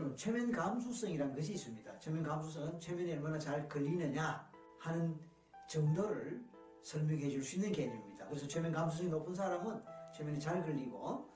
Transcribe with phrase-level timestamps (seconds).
[0.00, 1.98] 여러분, 최면 감수성이라는 것이 있습니다.
[1.98, 5.20] 최면 감수성은 최면이 얼마나 잘 걸리느냐 하는
[5.68, 6.42] 정도를
[6.82, 8.26] 설명해 줄 수 있는 개념입니다.
[8.26, 9.82] 그래서 최면 감수성이 높은 사람은
[10.16, 11.28] 최면이 잘 걸리고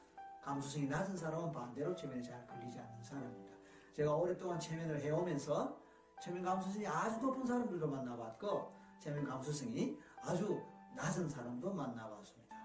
[0.43, 3.55] 감수성이 낮은 사람은 반대로 최면이 잘 걸리지 않는 사람입니다.
[3.93, 5.79] 제가 오랫동안 최면을 해오면서
[6.23, 10.59] 최면 감수성이 아주 높은 사람들도 만나봤고 최면 감수성이 아주
[10.97, 12.57] 낮은 사람도 만나봤습니다.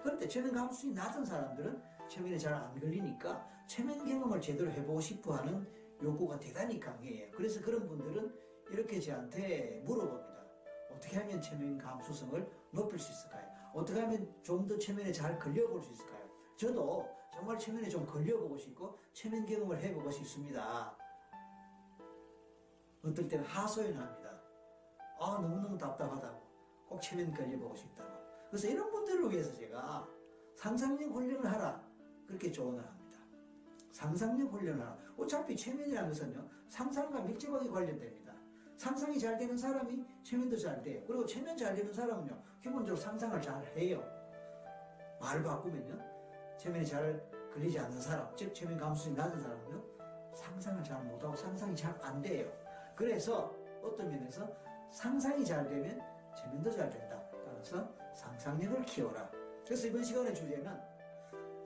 [0.00, 5.66] 그런데 최면 감수성이 낮은 사람들은 최면에 잘 안 걸리니까 최면 경험을 제대로 해보고 싶어 하는
[6.02, 7.30] 욕구가 대단히 강해요.
[7.32, 8.34] 그래서 그런 분들은
[8.70, 10.46] 이렇게 저한테 물어봅니다.
[10.92, 13.46] 어떻게 하면 최면 감수성을 높일 수 있을까요?
[13.74, 16.26] 어떻게 하면 좀더 최면에 잘 걸려볼 수 있을까요?
[16.56, 20.96] 저도 정말 최면에 좀 걸려보고 싶고 최면 경험을 해보고 싶습니다.
[23.04, 24.40] 어떨 때는 하소연합니다.
[25.18, 26.46] 아 너무너무 답답하다고
[26.88, 28.10] 꼭 최면 걸려보고 싶다고
[28.48, 30.08] 그래서 이런 분들을 위해서 제가
[30.54, 31.86] 상상력 훈련을 하라
[32.26, 32.95] 그렇게 조언을 합니다.
[33.96, 34.98] 상상력 훈련을 하라.
[35.16, 38.34] 어차피 최면이라는 것은요 상상과 밀접하게 관련됩니다.
[38.76, 41.02] 상상이 잘 되는 사람이 최면도 잘 돼요.
[41.06, 44.04] 그리고 최면 잘 되는 사람은요 기본적으로 상상을 잘 해요.
[45.18, 45.98] 말을 바꾸면요
[46.58, 49.82] 최면이 잘 걸리지 않는 사람, 즉 최면 감수성이 낮은 사람은요
[50.34, 52.52] 상상을 잘 못하고 상상이 잘 안 돼요.
[52.94, 54.46] 그래서 어떤 면에서
[54.90, 55.98] 상상이 잘 되면
[56.36, 57.18] 최면도 잘 된다.
[57.46, 59.30] 따라서 상상력을 키워라.
[59.64, 60.70] 그래서 이번 시간의 주제는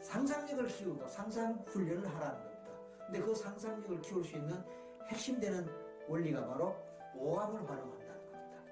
[0.00, 2.72] 상상력을 키우고 상상 훈련을 하라는 겁니다.
[3.06, 4.62] 근데 그 상상력을 키울 수 있는
[5.08, 5.68] 핵심되는
[6.08, 6.76] 원리가 바로
[7.14, 8.62] 오감을 활용한다는 겁니다.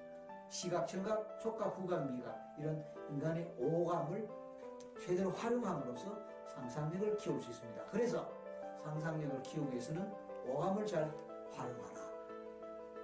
[0.49, 4.27] 시각, 청각, 촉각, 후각, 미각 이런 인간의 오감을
[4.99, 7.85] 최대로 활용함으로써 상상력을 키울 수 있습니다.
[7.91, 8.29] 그래서
[8.83, 10.11] 상상력을 키우기 위해서는
[10.47, 11.13] 오감을 잘
[11.53, 11.99] 활용하라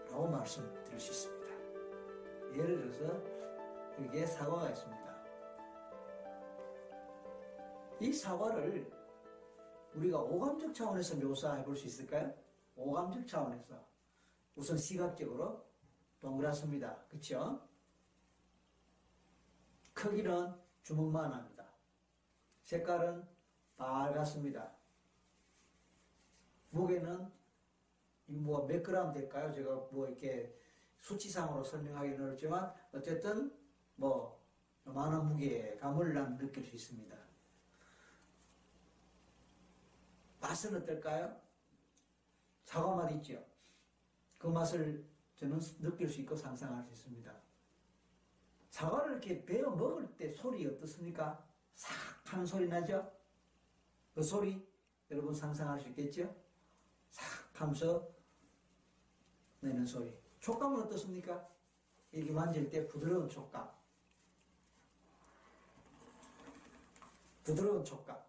[0.10, 1.46] 라고 말씀드릴 수 있습니다.
[2.54, 3.14] 예를 들어서
[4.02, 4.95] 여기에 사과가 있습니다.
[8.00, 8.92] 이 사과를
[9.94, 12.34] 우리가 오감적 차원에서 묘사해 볼 수 있을까요?
[12.76, 13.88] 오감적 차원에서
[14.56, 15.66] 우선 시각적으로
[16.20, 17.06] 동그랗습니다.
[17.08, 17.62] 그쵸?
[19.94, 20.54] 크기는
[20.84, 21.66] 주먹만 합니다.
[22.64, 23.26] 색깔은
[23.78, 24.76] 빨갛습니다.
[26.72, 27.32] 무게는
[28.26, 29.54] 뭐몇 그램 될까요?
[29.54, 30.60] 제가 뭐 이렇게
[31.00, 33.56] 수치상으로 설명하기는 어렵지만 어쨌든
[33.96, 34.44] 뭐
[34.84, 37.25] 많은 무게감을 난 느낄 수 있습니다.
[40.46, 41.36] 맛은 어떨까요?
[42.64, 43.44] 사과 맛 있죠?
[44.38, 45.04] 그 맛을
[45.36, 47.34] 저는 느낄 수 있고 상상할 수 있습니다.
[48.70, 51.44] 사과를 이렇게 베어 먹을 때 소리 어떻습니까?
[51.74, 51.94] 싹
[52.26, 53.12] 하는 소리 나죠?
[54.14, 54.68] 그 소리
[55.10, 56.36] 여러분 상상할 수 있겠죠?
[57.10, 57.26] 싹
[57.62, 58.08] 하면서
[59.62, 60.16] 내는 소리.
[60.40, 61.48] 촉감은 어떻습니까?
[62.12, 63.70] 이렇게 만질 때 부드러운 촉감.
[67.44, 68.25] 부드러운 촉감.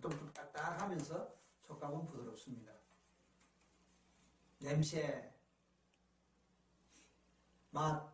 [0.00, 2.72] 좀 딱딱하면서 촉감은 부드럽습니다.
[4.58, 5.32] 냄새,
[7.70, 8.12] 맛,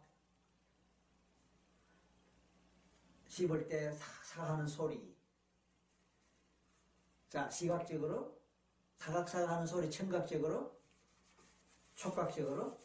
[3.27, 5.17] 씹을 때 삭삭 하는 소리.
[7.29, 8.41] 자, 시각적으로
[8.99, 10.81] 사각사각 하는 소리, 청각적으로,
[11.97, 12.81] 촉각적으로,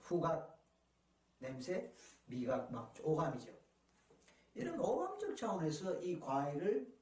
[0.00, 0.60] 후각,
[1.38, 1.94] 냄새,
[2.26, 3.57] 미각, 막, 오감이죠.
[4.54, 6.92] 이런 오감적 차원에서 이 과일을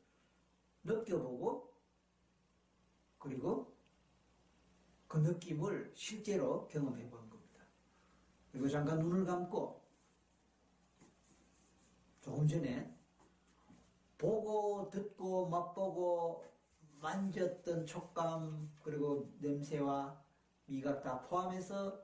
[0.84, 1.75] 느껴보고,
[3.19, 3.75] 그리고
[5.09, 7.62] 그 느낌을 실제로 경험해 보는 겁니다.
[8.53, 9.83] 그리고 잠깐 눈을 감고,
[12.21, 12.93] 조금 전에
[14.19, 16.45] 보고 듣고 맛보고
[17.01, 20.21] 만졌던 촉감 그리고 냄새와
[20.65, 22.03] 미각 다 포함해서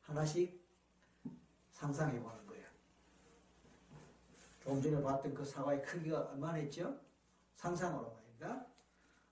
[0.00, 0.62] 하나씩
[1.70, 2.63] 상상해 보는 거예요.
[4.64, 6.98] 조금 전에 봤던 그 사과의 크기가 얼마나 했죠?
[7.54, 8.66] 상상으로 말입니다.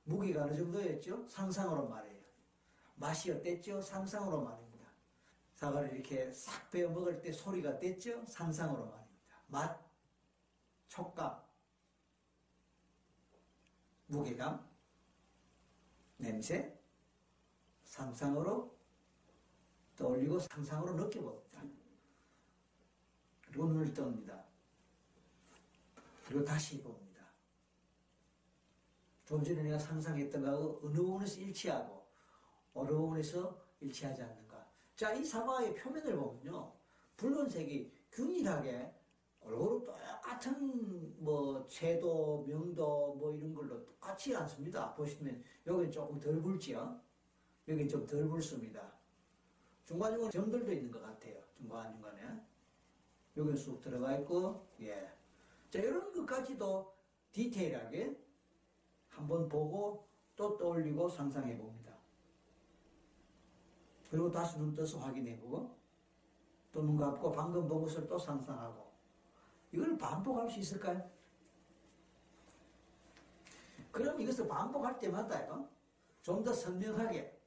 [0.05, 1.27] 무게가 어느 정도였죠?
[1.27, 2.21] 상상으로 말해요.
[2.97, 3.81] 맛이 어땠죠?
[3.81, 4.87] 상상으로 말입니다.
[5.55, 8.27] 사과를 이렇게 싹 베어 먹을 때 소리가 어땠죠?
[8.27, 9.03] 상상으로 말입니다.
[9.47, 9.81] 맛,
[10.89, 11.43] 촉감,
[14.09, 14.69] 무게감,
[16.19, 16.79] 냄새,
[17.85, 18.77] 상상으로
[19.97, 21.63] 떠올리고 상상으로 느껴봅니다.
[23.47, 24.52] 그리고 눈을 뜹니다.
[26.33, 27.23] 그리고 다시 봅니다.
[29.27, 32.07] 좀 전에 내가 상상했던 거하고 어느 부분에서 일치하고
[32.73, 34.67] 어느 부분에서 일치하지 않는가.
[34.97, 36.73] 자, 이 사과의 표면을 보면요.
[37.19, 38.95] 붉은색이 균일하게
[39.41, 44.95] 골고루 똑같은 뭐 채도, 명도 뭐 이런 걸로 똑같지 않습니다.
[44.95, 46.99] 보시면 여기 조금 덜 붉지요.
[47.69, 48.91] 여기 좀 덜 붉습니다.
[49.85, 51.43] 중간중간 점들도 있는 것 같아요.
[51.59, 52.41] 중간중간에.
[53.37, 55.22] 여기 쑥 들어가 있고, 예.
[55.73, 56.95] 자, 이런 것까지도
[57.33, 58.15] 디테일하게
[59.09, 61.97] 한번 보고 또 떠올리고 상상해 봅니다.
[64.11, 65.75] 그리고 다시 눈 떠서 확인해 보고
[66.73, 68.93] 또 눈 감고 방금 본 것을 또 상상하고
[69.73, 71.11] 이걸 반복할 수 있을까요?
[73.91, 75.69] 그럼 이것을 반복할 때마다요,
[76.23, 77.41] 좀더 선명하게,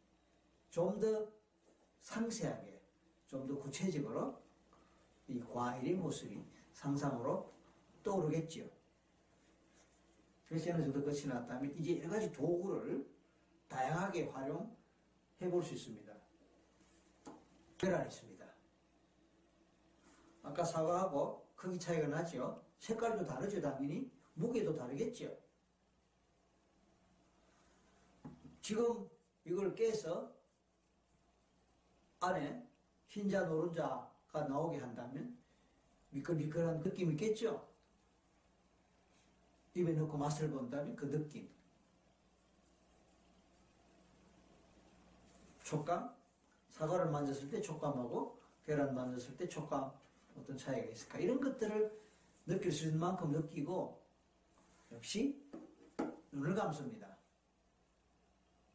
[0.71, 1.27] 좀 더
[2.01, 2.81] 상세하게,
[3.27, 4.41] 좀 더 구체적으로
[5.27, 6.43] 이 과일의 모습이
[6.73, 7.54] 상상으로
[8.05, 8.69] 떠오르겠지요.
[10.47, 13.05] 그래서 어느 정도 끝이 났다면 이제 여러 가지 도구를
[13.67, 16.15] 다양하게 활용해 볼 수 있습니다.
[17.77, 18.45] 계란이 있습니다.
[20.43, 22.63] 아까 사과하고 크기 차이가 나죠?
[22.79, 24.11] 색깔도 다르죠, 당연히.
[24.35, 25.35] 무게도 다르겠죠?
[28.61, 29.09] 지금
[29.45, 30.31] 이걸 깨서
[32.19, 32.67] 안에
[33.07, 35.37] 흰자, 노른자가 나오게 한다면
[36.11, 37.74] 미끌미끌한 느낌이 있겠죠?
[39.75, 41.49] 입에 넣고 맛을 본다면 그 느낌.
[45.63, 46.15] 촉감?
[46.71, 49.91] 사과를 만졌을 때 촉감하고 계란 만졌을 때 촉감
[50.37, 51.19] 어떤 차이가 있을까?
[51.19, 52.01] 이런 것들을
[52.45, 54.01] 느낄 수 있는 만큼 느끼고
[54.91, 55.43] 역시
[56.31, 57.17] 눈을 감습니다.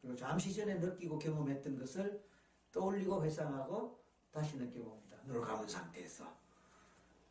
[0.01, 2.23] 그리고 잠시 전에 느끼고 경험했던 것을
[2.71, 3.99] 떠올리고 회상하고
[4.31, 5.17] 다시 느껴봅니다.
[5.25, 6.25] 눈을 감은 상태에서.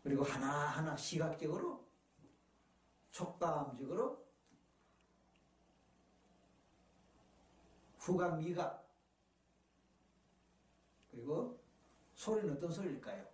[0.02, 1.84] 그리고 하나하나 시각적으로,
[3.10, 4.26] 촉감적으로,
[7.98, 8.88] 후각, 미각,
[11.10, 11.60] 그리고
[12.14, 13.26] 소리는 어떤 소리일까요?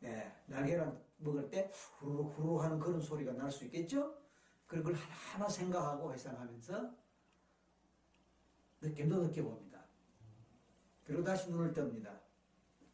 [0.00, 4.18] 네, 날계란 먹을 때 후루룩 후루룩 하는 그런 소리가 날 수 있겠죠?
[4.66, 6.94] 그런 걸 하나하나 생각하고 회상하면서
[8.80, 9.84] 느낌도 느껴봅니다.
[11.04, 12.18] 그리고 다시 눈을 뜹니다.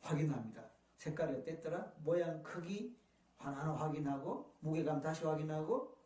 [0.01, 0.69] 확인합니다.
[0.97, 1.95] 색깔이 어땠더라?
[1.99, 2.98] 모양, 크기
[3.39, 5.97] 하나하나 확인하고 무게감 다시 확인하고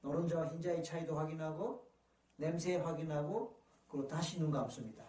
[0.00, 1.86] 노른자와 흰자의 차이도 확인하고
[2.36, 5.04] 냄새 확인하고 그리고 다시 눈 감습니다.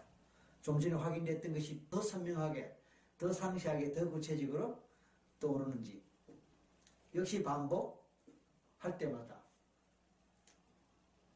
[0.60, 2.76] 좀 전에 확인됐던 것이 더 선명하게,
[3.16, 4.78] 더 상세하게, 더 구체적으로
[5.38, 6.02] 떠오르는지
[7.14, 9.40] 역시 반복할 때마다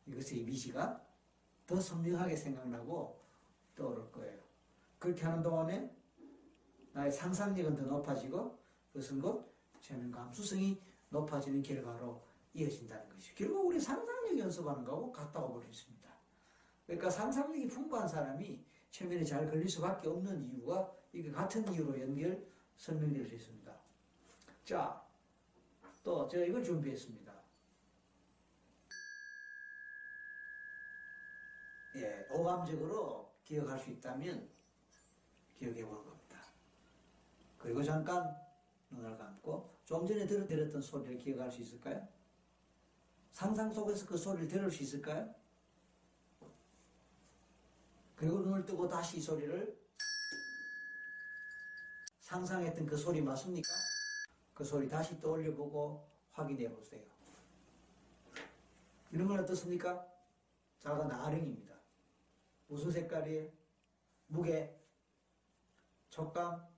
[0.06, 1.02] 이것의 이미지가
[1.66, 3.18] 더 선명하게 생각나고
[3.74, 4.42] 떠오를 거예요.
[4.98, 5.90] 그렇게 하는 동안에
[6.92, 8.58] 나의 상상력은 더 높아지고
[8.92, 9.53] 그것은 곧
[9.84, 13.34] 최면 감수성이 높아지는 결과로 이어진다는 것이죠.
[13.36, 16.08] 결국 우리 상상력 연습하는 거하고 같다고 볼 수 있습니다.
[16.86, 22.46] 그러니까 상상력이 풍부한 사람이 최면에 잘 걸릴 수밖에 없는 이유가 이게 같은 이유로 연결
[22.78, 23.78] 설명될 수 있습니다.
[24.64, 25.06] 자,
[26.02, 27.34] 또 제가 이걸 준비했습니다.
[31.96, 34.48] 예, 오감적으로 기억할 수 있다면
[35.54, 36.38] 기억해 보는 겁니다.
[37.58, 38.43] 그리고 잠깐
[38.94, 42.06] 눈을 감고 좀 전에 들었던 소리를 기억할 수 있을까요?
[43.30, 45.34] 상상 속에서 그 소리를 들을 수 있을까요?
[48.14, 49.84] 그리고 눈을 뜨고 다시 이 소리를
[52.20, 53.68] 상상했던 그 소리 맞습니까?
[54.54, 57.02] 그 소리 다시 떠올려 보고 확인해 보세요.
[59.10, 60.06] 이런 건 어떻습니까?
[60.78, 61.74] 작은 아령입니다.
[62.66, 63.50] 무슨 색깔이에요?
[64.26, 64.80] 무게,
[66.08, 66.73] 촉감.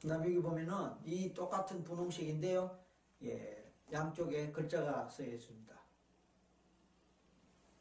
[0.00, 2.78] 그 다음 여기 보면은 이 똑같은 분홍색인데요.
[3.24, 5.76] 예, 양쪽에 글자가 쓰여 있습니다.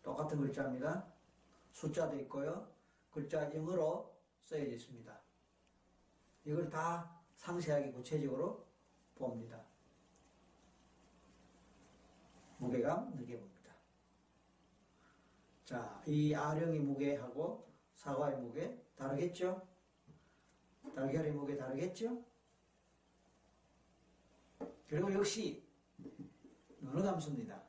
[0.01, 1.05] 똑같은 글자입니다.
[1.71, 2.67] 숫자도 있고요.
[3.11, 5.19] 글자 영어로 써져 있습니다.
[6.45, 8.65] 이걸 다 상세하게 구체적으로
[9.15, 9.61] 봅니다.
[12.57, 13.71] 무게감 느껴봅니다.
[15.65, 19.67] 자, 이 아령의 무게하고 사과의 무게 다르겠죠?
[20.97, 22.25] 달걀의 무게 다르겠죠?
[24.87, 25.63] 그리고 역시
[26.79, 27.63] 눈을 감습니다.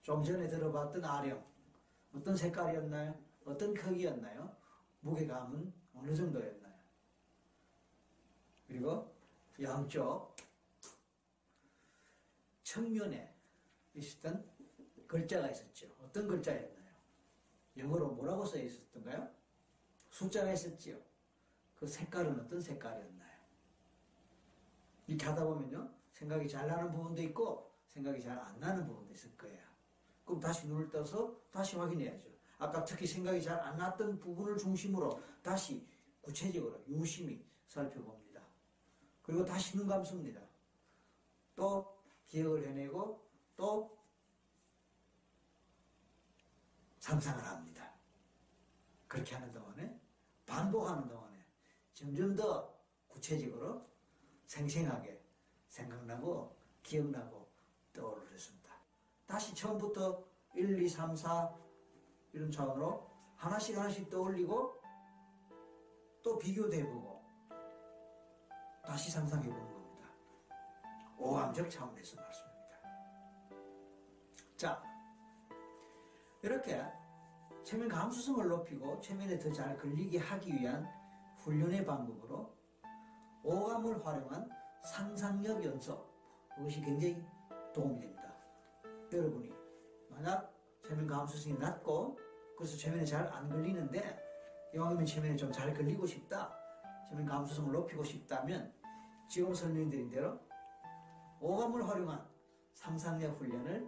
[0.00, 1.44] 좀 전에 들어봤던 아령
[2.14, 3.20] 어떤 색깔이었나요?
[3.44, 4.56] 어떤 크기였나요?
[5.00, 6.74] 무게감은 어느 정도였나요?
[8.68, 9.12] 그리고
[9.60, 10.36] 양쪽
[12.62, 13.34] 측면에
[13.94, 14.48] 있었던
[15.08, 15.88] 글자가 있었죠.
[16.00, 16.94] 어떤 글자였나요?
[17.76, 19.28] 영어로 뭐라고 써 있었던가요?
[20.10, 21.13] 숫자가 있었지요.
[21.84, 23.38] 그 색깔은 어떤 색깔이었나요?
[25.06, 25.90] 이렇게 하다 보면요.
[26.12, 29.62] 생각이 잘 나는 부분도 있고 생각이 잘 안 나는 부분도 있을 거예요.
[30.24, 32.30] 그럼 다시 눈을 떠서 다시 확인해야죠.
[32.56, 35.86] 아까 특히 생각이 잘 안 났던 부분을 중심으로 다시
[36.22, 38.40] 구체적으로 유심히 살펴봅니다.
[39.20, 40.40] 그리고 다시 눈 감습니다.
[41.54, 43.98] 또 기억을 해내고 또
[47.00, 47.92] 상상을 합니다.
[49.06, 50.00] 그렇게 하는 동안에
[50.46, 51.23] 반복하는 동안에
[51.94, 52.74] 점점 더
[53.08, 53.86] 구체적으로
[54.46, 55.22] 생생하게
[55.68, 57.48] 생각나고 기억나고
[57.92, 58.70] 떠오르겠습니다.
[59.26, 60.24] 다시 처음부터
[60.54, 61.54] 1, 2, 3, 4
[62.32, 64.80] 이런 차원으로 하나씩 하나씩 떠올리고
[66.22, 67.24] 또 비교도 해보고
[68.84, 70.08] 다시 상상해보는 겁니다.
[71.16, 72.54] 오감적 차원에서 말씀입니다.
[74.56, 74.82] 자,
[76.42, 76.82] 이렇게
[77.62, 81.03] 체면 감수성을 높이고 체면에 더 잘 걸리게 하기 위한
[81.44, 82.54] 훈련의 방법으로
[83.42, 84.48] 오감을 활용한
[84.82, 85.98] 상상력 연습
[86.54, 87.22] 그것이 굉장히
[87.74, 88.34] 도움이 됩니다.
[89.12, 89.52] 여러분이
[90.08, 90.52] 만약
[90.86, 92.18] 체면 감수성이 낮고
[92.56, 94.22] 그래서 체면에 잘 안 걸리는데
[94.74, 96.50] 이왕이면 체면에 좀 잘 걸리고 싶다
[97.08, 98.72] 체면 감수성을 높이고 싶다면
[99.28, 100.40] 지금 설명드린 대로
[101.40, 102.26] 오감을 활용한
[102.72, 103.86] 상상력 훈련을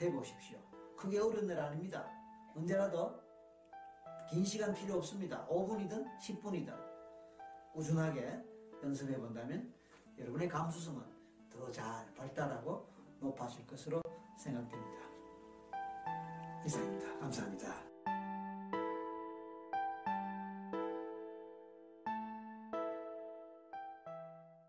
[0.00, 0.58] 해보십시오.
[0.96, 2.08] 크게 어려운 일 아닙니다.
[2.54, 3.14] 언제라도
[4.30, 5.46] 긴 시간 필요 없습니다.
[5.48, 6.74] 5분이든 10분이든
[7.72, 8.42] 꾸준하게
[8.82, 9.72] 연습해 본다면
[10.18, 11.02] 여러분의 감수성은
[11.50, 12.86] 더 잘 발달하고
[13.20, 14.02] 높아질 것으로
[14.38, 15.00] 생각됩니다.
[16.64, 17.18] 이상입니다.
[17.18, 17.95] 감사합니다.